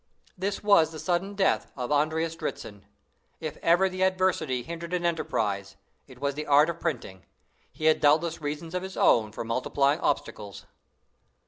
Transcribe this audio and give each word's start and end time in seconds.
This 0.35 0.63
was 0.63 0.89
the 0.91 0.97
sudden 0.97 1.35
death 1.35 1.71
of 1.75 1.91
Andreas 1.91 2.35
Dritzhn. 2.35 2.85
If 3.39 3.57
ever 3.57 3.87
the 3.87 4.01
adversary 4.03 4.63
hindered 4.63 4.93
an 4.95 5.05
enterprise, 5.05 5.75
it 6.07 6.17
was 6.19 6.33
the 6.33 6.47
art 6.47 6.71
of 6.71 6.79
printing; 6.79 7.23
he 7.71 7.85
had 7.85 8.01
doubtless 8.01 8.41
reasons 8.41 8.73
of 8.73 8.81
his 8.81 8.97
own 8.97 9.31
for 9.31 9.43
multiplying 9.43 9.99
obstacles. 9.99 10.65